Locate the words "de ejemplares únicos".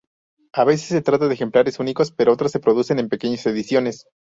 1.27-2.11